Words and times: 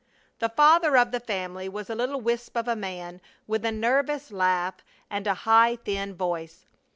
The 0.39 0.49
father 0.49 0.97
of 0.97 1.11
the 1.11 1.19
family 1.19 1.69
was 1.69 1.87
a 1.87 1.93
little 1.93 2.19
wisp 2.19 2.57
of 2.57 2.67
a 2.67 2.75
man 2.75 3.21
with 3.45 3.63
a 3.63 3.71
nervous 3.71 4.31
laugh 4.31 4.83
and 5.11 5.27
a 5.27 5.35
high, 5.45 5.75
thin 5.75 6.15
voice. 6.15 6.65